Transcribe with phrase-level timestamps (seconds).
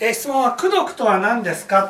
[0.00, 1.88] え質問は「功徳とは何ですか?」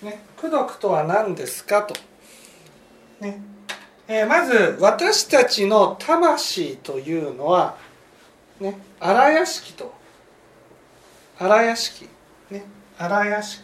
[0.00, 0.06] と。
[0.06, 1.82] ね、功徳とは何ですか？
[1.82, 1.94] と。
[3.20, 3.40] ね
[4.08, 7.76] えーまず私たちの魂というのは、
[8.60, 9.94] ね、荒屋敷と
[11.38, 12.08] 荒屋敷、
[12.50, 12.64] ね、
[12.98, 13.62] 荒屋敷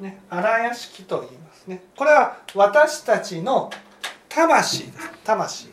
[0.00, 1.82] ね、荒屋敷と言いますね。
[1.94, 3.70] これは私たちの
[4.30, 5.10] 魂です。
[5.24, 5.68] 魂。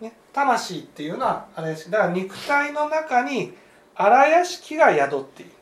[0.00, 1.90] ね、魂っていうのは荒屋敷。
[1.90, 3.52] だから肉体の中に
[3.94, 5.52] 荒屋敷が宿っている。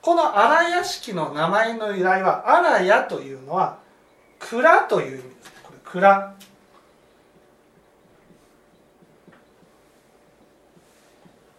[0.00, 3.78] この荒屋敷の名前の由来は荒屋というのは
[4.38, 5.52] 蔵という意味です。
[5.62, 6.34] これ蔵。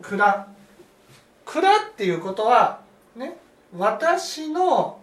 [0.01, 0.47] 蔵。
[1.45, 2.81] 蔵っていうことは
[3.15, 3.37] ね、
[3.75, 5.01] 私の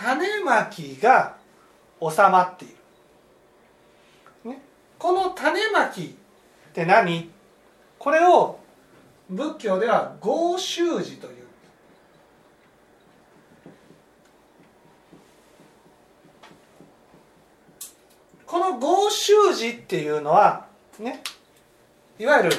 [0.00, 1.36] 種まきが
[2.00, 2.68] 収まってい
[4.44, 4.62] る、ね、
[4.98, 6.08] この種まきっ
[6.72, 7.30] て何？
[7.98, 8.58] これを
[9.28, 11.40] 仏教では合宗寺という。
[18.46, 20.66] この合宗寺っていうのは
[20.98, 21.22] ね
[22.18, 22.50] いわゆる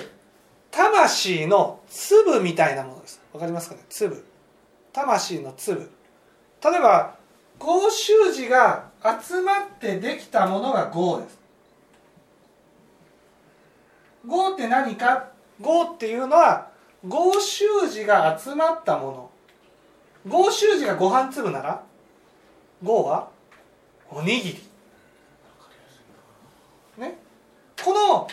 [0.69, 3.19] 魂の粒みたいなものです。
[3.34, 3.81] わかりますかね？
[3.89, 4.23] 粒。
[4.94, 5.89] 魂の粒。
[6.64, 7.19] 例えば
[7.64, 8.90] 合衆寺が
[9.22, 11.40] 集まってできたものが合です。
[14.28, 15.28] 合って何か？
[15.62, 16.70] 合っていうのは
[17.08, 19.31] 合衆寺が集まったも
[20.26, 20.31] の。
[20.31, 21.84] 合衆寺がご飯粒なら？
[22.81, 23.28] 合は？
[24.09, 24.64] おにぎり。
[26.98, 27.18] ね？
[27.84, 28.28] この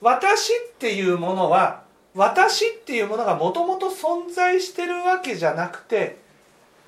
[0.00, 1.82] 私っていうものは
[2.14, 6.18] 私っていうものがもともと存在してるわけじゃなくて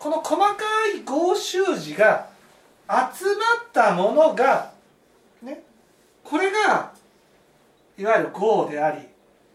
[0.03, 0.57] この細か
[0.97, 2.27] い合衆寺が
[3.15, 3.33] 集ま
[3.69, 4.73] ったものが
[5.41, 5.63] ね
[6.25, 6.91] これが
[7.97, 9.07] いわゆる合であり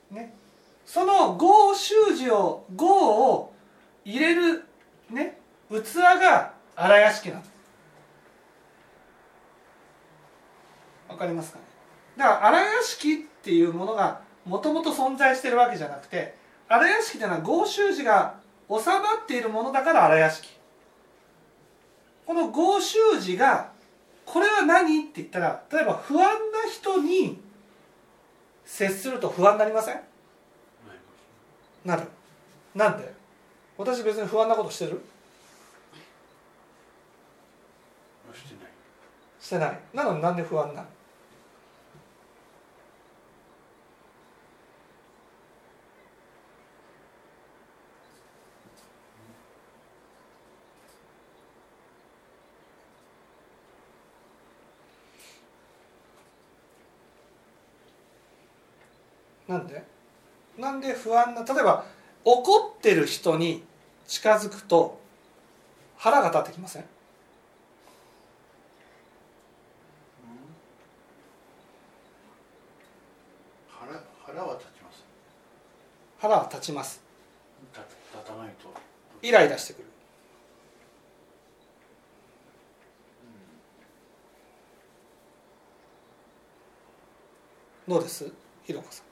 [0.09, 0.34] ね
[0.86, 3.53] その合衆寺を合を
[4.06, 4.63] 入れる
[5.09, 5.38] ね
[5.69, 7.52] 器が荒屋敷なんです。
[11.09, 11.66] わかりますかね？
[12.16, 16.36] だから荒屋敷っていうものがもともと存在してるわけじゃなくて
[16.69, 20.50] 荒屋敷っていうのは合衆寺が収まっているものだから荒屋敷。
[22.25, 23.72] この合衆寺が
[24.25, 27.39] これは何って言ったら例えば不安な人に
[28.66, 30.01] 接すると不安になりません？
[31.85, 32.03] なる
[32.75, 33.13] なんで？
[33.77, 35.01] 私別に不安なことしてる？
[38.33, 38.67] してない。
[39.39, 39.79] してない。
[39.94, 40.88] なのになんで不安なの？
[59.47, 59.84] なんで？
[60.58, 61.85] なんで不安な例えば
[62.25, 63.63] 怒ってる人に
[64.08, 65.00] 近づくと
[65.96, 66.85] 腹が立ってきません？
[73.69, 73.91] 腹
[74.25, 75.06] 腹は立ちます。
[76.19, 77.02] 腹は立ちます。
[77.74, 78.74] 立立たないと。
[79.22, 79.86] イライラしてくる。
[87.88, 88.30] どうです？
[88.66, 89.06] ひろこさん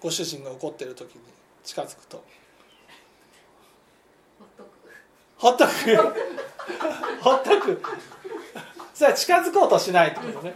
[0.00, 1.20] ご主人が怒ってる時に
[1.64, 2.22] 近づくと。
[5.36, 5.70] ほっとく。
[7.20, 7.82] ほっとく？
[8.94, 10.54] それは近づこうとしないってことね、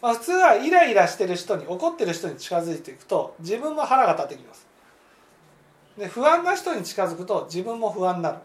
[0.00, 4.66] まあ、普通はイライラしてる人に怒ってる人に近づいていくと自分も腹が立ってきます。
[5.98, 8.38] で不安な人に近づくと自分も不安になる。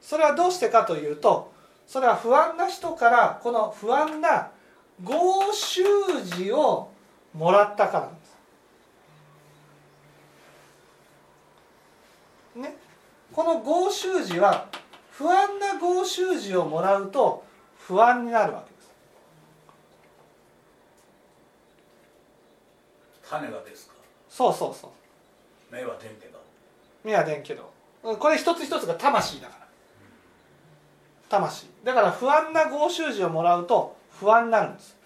[0.00, 1.52] それはどうしてかというと
[1.86, 4.50] それは不安な人からこの不安な
[5.02, 5.82] 合衆
[6.38, 6.90] 寺を
[7.34, 8.30] もらったからなんです
[12.56, 12.76] ね
[13.32, 14.66] この合衆寺は
[15.12, 17.44] 不安な合衆寺をもらうと
[17.78, 18.90] 不安になるわけです。
[23.28, 23.94] 種がですか？
[24.28, 24.90] そうそうそう。
[25.72, 26.40] 目は出んけど。
[27.04, 27.70] 見は出んけど。
[28.02, 29.66] うんこれ一つ一つが魂だから。
[31.28, 31.66] 魂。
[31.84, 34.96] だから不安な合衆寺をもらうと不安になるんです。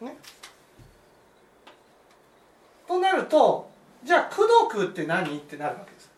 [0.00, 0.16] ね
[3.34, 3.68] と
[4.04, 5.38] じゃあ功徳って何？
[5.38, 6.10] ってなるわけです。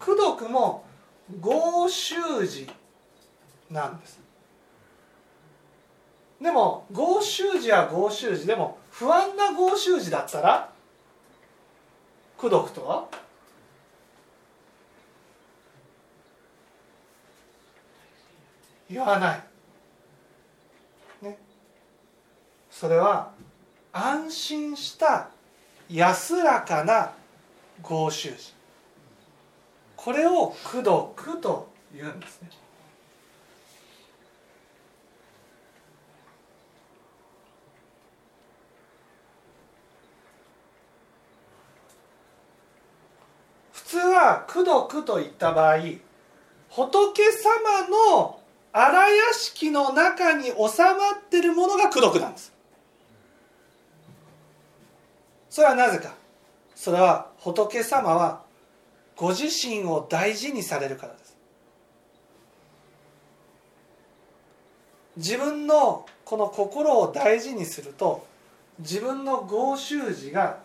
[0.00, 0.84] 功徳も
[1.40, 2.70] 合習字
[3.70, 4.18] なんです。
[6.40, 10.70] でも合習字は合習字でも不安な合習字だったら
[12.38, 13.06] 功徳とは？
[18.90, 19.42] 言わない、
[21.24, 21.38] ね、
[22.70, 23.32] それは
[23.92, 25.30] 安心した
[25.92, 27.12] 安らかな
[27.82, 28.54] 合衆字
[29.96, 32.50] これを功徳と言うんですね。
[43.72, 45.78] 普通は功徳といった場合
[46.70, 48.40] 仏様の
[48.72, 50.66] 荒屋敷の中に収ま
[51.18, 52.52] っているものが功徳なんです。
[55.52, 56.14] それはなぜか。
[56.74, 58.40] それは仏様は
[59.14, 61.36] ご自身を大事にされるからです。
[65.18, 68.26] 自分のこの心を大事にすると
[68.78, 70.58] 自分の合衆寺が、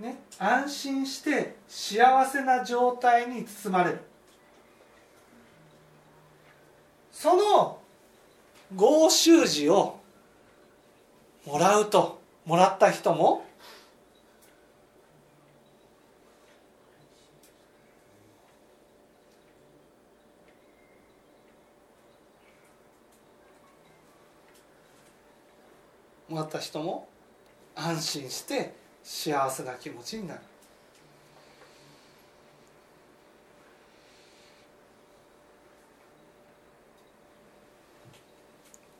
[0.00, 3.98] ね、安心して幸せな状態に包まれる。
[7.12, 7.78] その
[8.74, 10.00] 合衆寺を
[11.44, 13.44] もらうともらった人も
[26.34, 27.08] もらった人も
[27.76, 30.40] 安心して幸せな気持ちになる。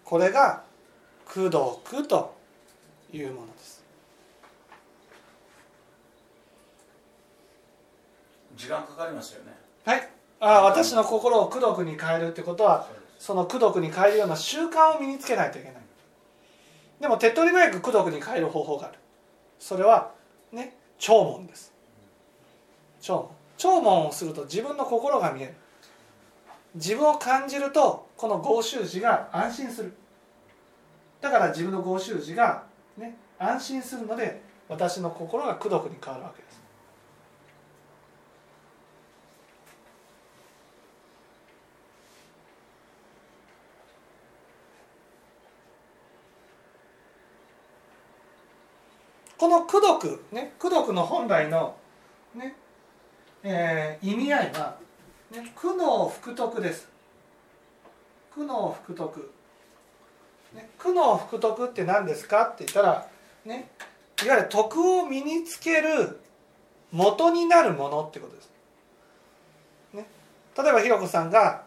[0.05, 0.63] これが
[1.29, 2.37] 功徳と
[3.13, 3.83] いうものです。
[8.57, 9.53] 時間かかりますよね。
[9.85, 10.09] はい。
[10.39, 12.87] ああ私の心を功徳に変えるってことは
[13.19, 15.84] その功徳に変えるような習慣を身につけないといけない
[17.01, 18.99] でも手っ取り早く功徳に変える方法がある。
[19.59, 20.13] それは
[20.53, 21.73] ね聴聞です。
[23.01, 25.55] 聴聞聴聞をすると自分の心が見える。
[26.75, 29.93] 自分を感じるとこの合衆寺が安心する。
[31.21, 32.65] だから自分の合衆寺が、
[32.99, 36.54] ね、安心するので私の心が功徳に変わるわけです。
[49.39, 51.77] この功徳ね功徳の本来の
[52.35, 52.57] ね、
[53.43, 54.77] えー意味合いは、
[55.31, 56.89] ね、苦悩福徳です。
[58.35, 59.33] 苦悩福徳、
[60.55, 63.07] ね、苦悩福徳って何ですかって言ったら
[63.45, 63.71] ね
[64.25, 66.19] いわゆる徳を身につける
[66.91, 68.51] 元になるものってことです、
[69.93, 70.07] ね、
[70.59, 71.63] 例えばひろこさんが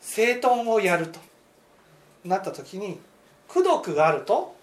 [0.00, 1.20] 整頓をやると
[2.24, 2.98] なった時に
[3.48, 4.56] 功徳があると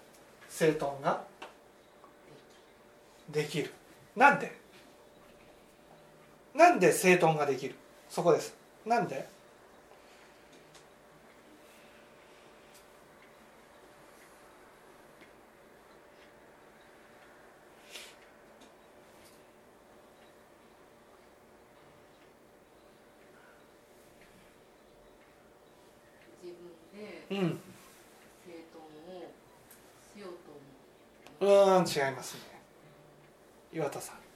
[0.49, 1.21] 整頓が
[3.29, 3.73] できる。
[4.15, 4.51] なんで？
[6.53, 7.75] なんで整頓ができる？
[8.09, 8.55] そこです。
[8.85, 9.27] なんで？
[27.29, 27.59] うん。
[31.39, 31.49] うん
[31.85, 32.56] 違いますね
[33.77, 34.27] 岩田さん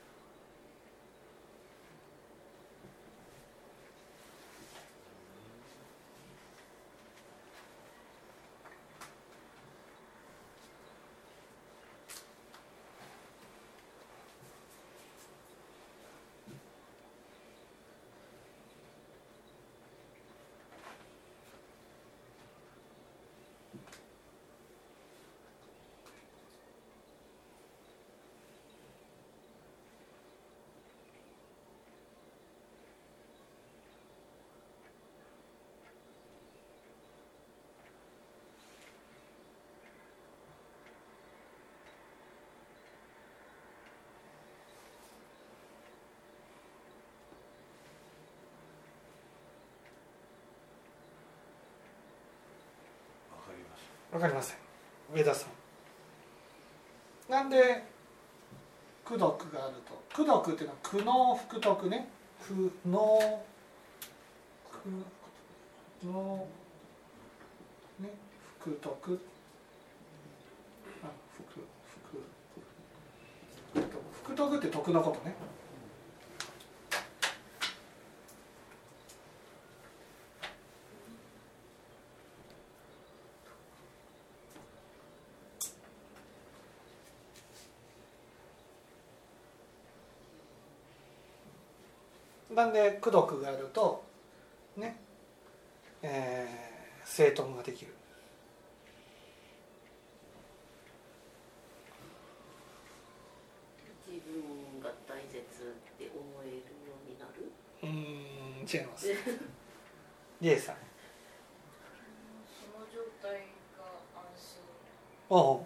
[53.31, 54.57] わかりますわかりません。
[55.13, 57.31] 上田さん。
[57.31, 57.83] なんで
[59.05, 60.23] 功徳があると？
[60.23, 62.07] 功徳っていうのは苦悩福徳ね。
[62.45, 63.39] 苦悩
[64.69, 64.89] 苦
[66.05, 66.37] 悩
[67.99, 68.09] ね。
[68.59, 69.19] 福徳。
[71.03, 72.23] あ福福
[73.73, 73.81] 福
[74.23, 75.35] 福とくって徳のことね。
[92.53, 94.03] なんで功徳があると
[94.75, 94.97] ね
[96.03, 97.93] えー、整頓ができる。
[104.07, 105.43] 自分が大切っ
[105.97, 106.63] て思えるよ
[106.97, 107.51] うになる？
[107.83, 107.91] うーん
[108.67, 109.07] 違います。
[110.41, 110.75] リエさん。
[110.75, 110.81] そ
[112.79, 113.31] の状態
[113.77, 113.83] が
[114.15, 114.61] 安心
[115.29, 115.65] おう。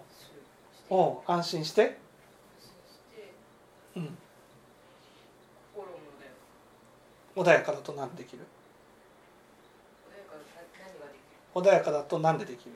[0.90, 1.82] おう安心して。
[1.82, 1.90] 安
[2.60, 3.32] 心して。
[3.96, 4.18] うん
[5.74, 6.30] 心もね
[7.36, 8.46] 穏やかだと何でできる？
[11.54, 12.72] 穏やかだと何でできる？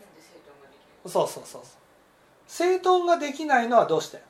[0.00, 1.10] なんで整頓ができる？
[1.10, 1.70] そうそうそうそう。
[2.46, 4.22] 整頓ができないのはどうして？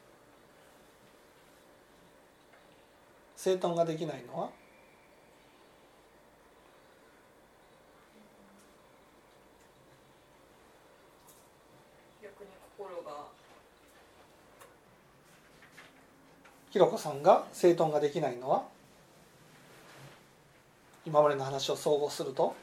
[3.36, 4.50] 整頓ができないのは
[12.22, 13.28] 逆に心が
[16.70, 18.62] ひろこさんが整頓ができないのは
[21.04, 22.54] 今までの話を総合すると？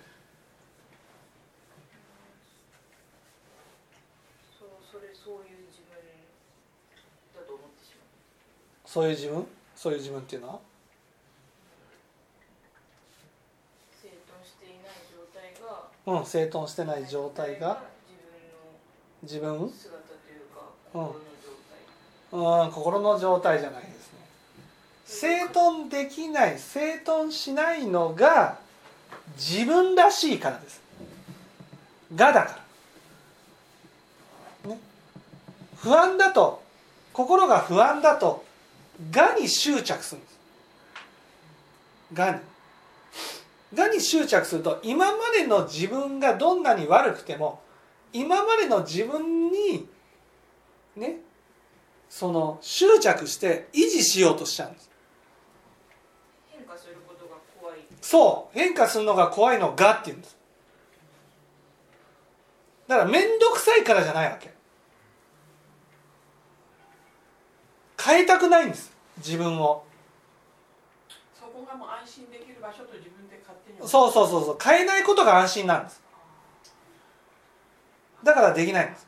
[8.86, 9.46] そういう自分
[9.76, 10.22] そういう自分？
[10.22, 10.60] っていうのは？
[14.02, 17.84] 整頓していない状態がうん整頓してない状態が？
[19.22, 19.60] 自分自分？
[19.60, 20.62] の姿というか
[20.94, 21.04] うん。
[21.04, 21.50] 心の状
[22.32, 23.84] 態、うん心の状態じゃない
[25.08, 28.60] 整頓できない整頓しないのが
[29.38, 30.82] 自分らしいからです。
[32.14, 32.60] がだか
[34.66, 34.70] ら。
[34.70, 34.80] ね。
[35.78, 36.62] 不安だと
[37.14, 38.44] 心が不安だと
[39.10, 40.38] がに執着するんです。
[42.14, 42.40] がに。
[43.74, 47.62] がに執着すると今までの自分がどんなに悪くても
[48.12, 49.88] 今までの自分に
[50.96, 51.18] ね
[52.10, 54.87] その執着して維持しようとしちゃうんです。
[56.78, 57.80] することが怖い。
[58.02, 58.58] そう。
[58.58, 60.38] 変化するのが怖いのがっていうんです。
[62.88, 64.54] だから面倒くさいからじゃないわけ。
[68.02, 68.92] 変えたくないんです。
[69.18, 69.84] 自分を。
[71.34, 74.58] そこがもう安心できる場所と自分で勝手にそうそうそうそう。
[74.64, 76.02] 変えないことが安心なんです。
[78.24, 79.08] だからできないんです。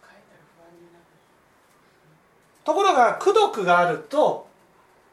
[2.70, 4.48] ところが功徳があると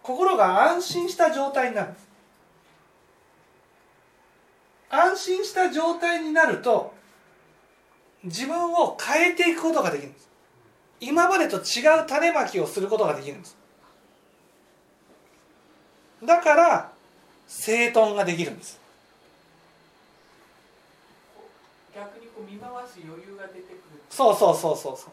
[0.03, 2.06] 心が安心した状態になるんです
[4.91, 6.95] 安心した状態になると
[8.25, 10.29] 自分を変えていくことができるんです。
[11.01, 13.57] 今までと違う種まきをすることができるんです。
[16.25, 16.93] だから
[17.47, 18.81] 整頓ができるんです。
[21.95, 23.77] 逆にこう見回す余裕が出てくる。
[24.11, 25.11] そうそうそうそうそう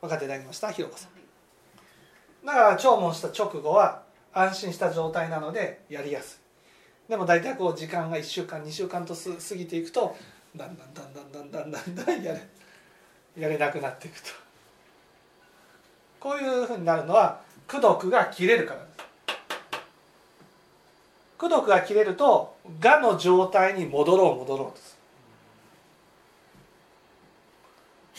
[0.00, 2.46] 分かっていただきましたひろこさん。
[2.46, 4.02] だから聴聞した直後は
[4.32, 6.40] 安心した状態なのでやりやす
[7.08, 7.10] い。
[7.10, 10.16] でも大体こう時間が1週間2週間と過ぎていくと
[10.56, 12.48] だんだんだんだんだんだんだんだんやれ
[13.36, 14.28] やれなくなっていくと。
[16.18, 18.80] こういうふうになるのは功徳が切れるから。
[18.80, 18.90] です
[21.38, 22.54] 功徳が切れると
[22.84, 24.99] 我の状態に戻ろう戻ろうでする。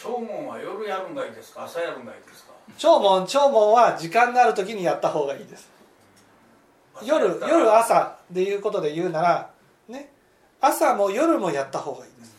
[0.01, 1.63] 聴聞は夜やるんがいいですか？
[1.63, 2.53] 朝やるんがいいですか？
[2.75, 5.70] 聴聞聴聞は時間のある時にやった方がいいです。
[7.03, 9.51] 夜夜朝でいうことで言うなら
[9.88, 10.12] ね
[10.60, 12.36] 朝も夜もやった方がいいです。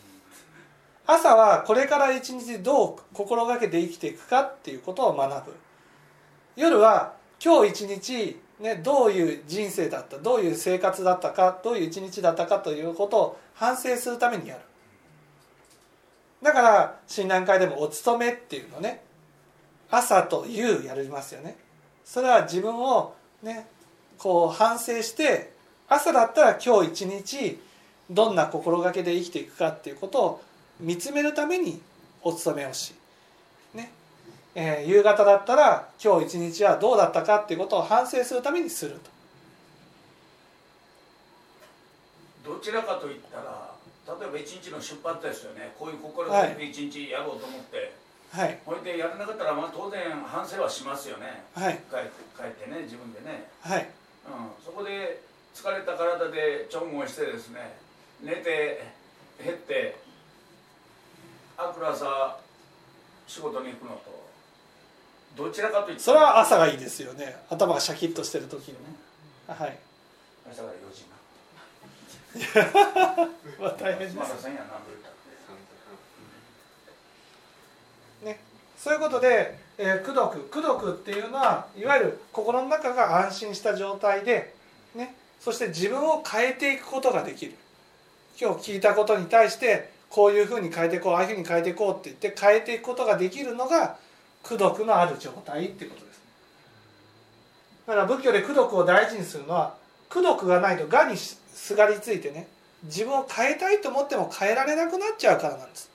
[1.07, 5.55] 朝はこれから一日どう心がけて生きていくかっていうことを学ぶ。
[6.57, 14.61] 夜は今日一日、ね、どういう人生だったどういう生活だったかどういう一日だったかということを反省するためにやる
[16.43, 19.01] だから診断会でもお勤めっていうのね。
[19.89, 21.55] 朝と夕やりますよね。
[22.03, 23.67] それは自分をね
[24.17, 25.53] こう反省して
[25.87, 27.59] 朝だったら今日一日
[28.09, 30.41] どんな心がけで生きていくかっていうことを
[30.79, 31.81] 見つめるために
[32.21, 32.93] お勤めをし、
[33.73, 33.91] ね。
[34.55, 38.99] えー夕方だったら今日一日はどうだったかっていうことを反省するためにする
[42.43, 42.51] と。
[42.51, 43.62] どちらかといったら
[44.19, 45.73] 例えば一日の出発ですよね。
[45.77, 46.49] こういう心はい。
[46.49, 47.93] がけて一日やろうと思って、
[48.33, 48.59] とはい。
[48.65, 51.43] ほいでやらなかったらまあ当然反省はしますよね。
[51.53, 51.73] はい。
[51.89, 53.49] 帰って帰ってね自分でね。
[53.61, 53.87] はい。
[55.93, 57.77] 体でちょんごんしてですね
[58.21, 58.83] 寝て
[59.43, 59.95] 減って
[61.57, 62.37] 明くる朝
[63.27, 64.23] 仕事に行くのと。
[65.35, 67.35] どちらかといったらそれは朝がいいですよね。
[67.49, 68.95] 頭がシャキッとしてる時にね。
[69.47, 69.77] はい。
[70.45, 71.15] 明日から4時な
[73.59, 74.15] まあ大変です
[78.23, 78.39] ね、
[78.77, 84.55] そういうことで、えー、功徳功徳っていうのはいわゆる心の中が安心した状態で、
[84.95, 87.53] ね、そして自分を変えていくことができる。
[88.39, 93.97] 今日聞いたことに対してこういうふうに変えていこうああいうふうに変えていこうって言って変えていくことができるのが
[94.43, 96.21] 功徳のある状態っていうことです。
[97.85, 99.75] だから仏教で功徳を大事にするのは
[100.13, 102.47] 功徳がないと我にすがりついてね
[102.83, 105.89] 自分を変えたいと思っても変えられなくなっちゃうからなんです。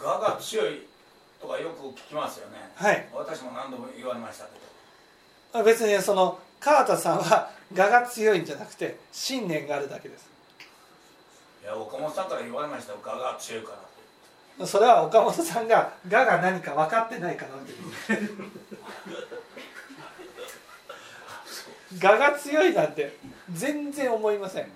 [0.00, 0.86] 我が強い
[1.40, 2.70] とかよく聞きますよね。
[2.74, 3.08] はい。
[3.12, 4.50] 私も何度も言われましたけ
[5.58, 5.64] ど。
[5.64, 10.30] 別にその川田さんは我が強いんじゃなくて信念があるだけです。
[11.62, 12.98] いや岡本さんから言われましたよ。
[13.02, 13.72] 我が強いか
[14.58, 17.72] らそれは岡本さんが我が何か分かってないからって
[22.00, 23.16] 我が強いなんて
[23.52, 24.66] 全然思いません。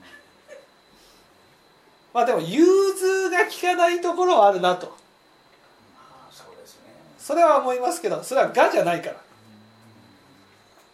[2.13, 4.87] まあでも融通が利かないところはあるなと。
[4.87, 4.95] ま
[6.29, 6.81] あそうですね。
[7.19, 9.11] それは思いますけどそれは我じゃないか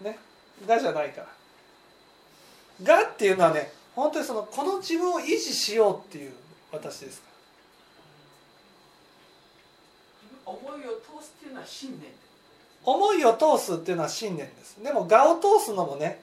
[0.02, 0.10] ら。
[0.10, 0.18] ね。
[0.66, 1.28] 我じゃないから。
[2.94, 6.32] 我っていうのはね本当にそのこの自分を維持しようっていう
[6.72, 7.28] 私ですか
[10.44, 12.10] 思いを通すっていうのは信念。
[12.84, 16.20] 思いを通すっていうのは信念ですでも我を通すのもね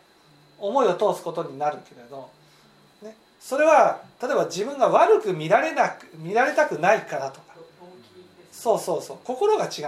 [0.57, 2.29] 思いを通すことになるけれど、
[3.01, 7.49] ね、それは例えば自分が悪く見られなく見られたくないからとか。
[8.51, 9.17] そうそうそう。
[9.23, 9.83] 心が違うんです、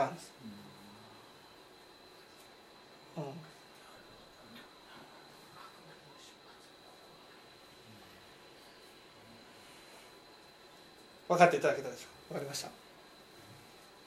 [11.28, 12.40] 分かっていただけたでしょうか？
[12.40, 12.70] 分かりました。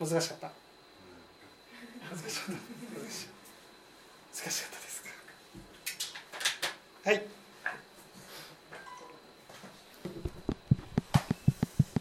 [0.01, 0.51] 難しかった。
[2.11, 3.01] 難しかった。
[3.01, 3.34] 難し
[4.35, 5.09] 難しかったですか？
[7.11, 7.23] はい。